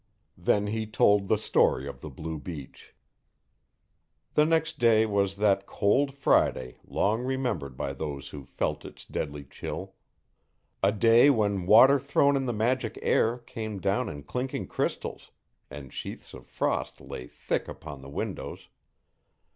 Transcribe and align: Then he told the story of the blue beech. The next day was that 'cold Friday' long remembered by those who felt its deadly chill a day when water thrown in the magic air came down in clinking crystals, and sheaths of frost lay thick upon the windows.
Then 0.39 0.65
he 0.65 0.87
told 0.87 1.27
the 1.27 1.37
story 1.37 1.87
of 1.87 2.01
the 2.01 2.09
blue 2.09 2.39
beech. 2.39 2.95
The 4.33 4.47
next 4.47 4.79
day 4.79 5.05
was 5.05 5.35
that 5.35 5.67
'cold 5.67 6.15
Friday' 6.15 6.77
long 6.87 7.21
remembered 7.21 7.77
by 7.77 7.93
those 7.93 8.29
who 8.29 8.43
felt 8.43 8.83
its 8.83 9.05
deadly 9.05 9.43
chill 9.43 9.93
a 10.81 10.91
day 10.91 11.29
when 11.29 11.67
water 11.67 11.99
thrown 11.99 12.35
in 12.35 12.47
the 12.47 12.51
magic 12.51 12.97
air 13.03 13.37
came 13.37 13.79
down 13.79 14.09
in 14.09 14.23
clinking 14.23 14.65
crystals, 14.65 15.29
and 15.69 15.93
sheaths 15.93 16.33
of 16.33 16.47
frost 16.47 16.99
lay 16.99 17.27
thick 17.27 17.67
upon 17.67 18.01
the 18.01 18.09
windows. 18.09 18.69